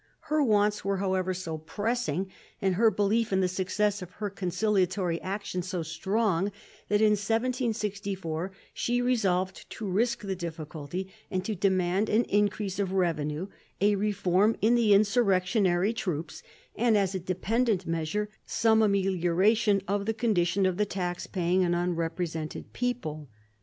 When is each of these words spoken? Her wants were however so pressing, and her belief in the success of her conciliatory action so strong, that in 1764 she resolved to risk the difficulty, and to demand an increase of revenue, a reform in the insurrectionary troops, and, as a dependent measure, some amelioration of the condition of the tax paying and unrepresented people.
Her 0.31 0.41
wants 0.43 0.83
were 0.83 0.97
however 0.97 1.31
so 1.31 1.59
pressing, 1.59 2.31
and 2.59 2.73
her 2.73 2.89
belief 2.89 3.31
in 3.31 3.41
the 3.41 3.47
success 3.47 4.01
of 4.01 4.13
her 4.13 4.31
conciliatory 4.31 5.21
action 5.21 5.61
so 5.61 5.83
strong, 5.83 6.45
that 6.89 7.01
in 7.01 7.11
1764 7.11 8.51
she 8.73 8.99
resolved 8.99 9.69
to 9.69 9.87
risk 9.87 10.21
the 10.21 10.35
difficulty, 10.35 11.13
and 11.29 11.45
to 11.45 11.53
demand 11.53 12.09
an 12.09 12.23
increase 12.23 12.79
of 12.79 12.93
revenue, 12.93 13.45
a 13.79 13.93
reform 13.93 14.55
in 14.59 14.73
the 14.73 14.91
insurrectionary 14.91 15.93
troops, 15.93 16.41
and, 16.75 16.97
as 16.97 17.13
a 17.13 17.19
dependent 17.19 17.85
measure, 17.85 18.27
some 18.43 18.81
amelioration 18.81 19.83
of 19.87 20.07
the 20.07 20.15
condition 20.15 20.65
of 20.65 20.77
the 20.77 20.85
tax 20.87 21.27
paying 21.27 21.63
and 21.63 21.75
unrepresented 21.75 22.73
people. 22.73 23.29